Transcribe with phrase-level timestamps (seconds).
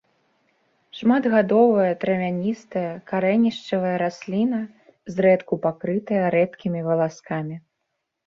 [0.99, 4.59] Шматгадовая травяністая карэнішчавая расліна,
[5.17, 7.55] зрэдку пакрытая рэдкімі валаскамі.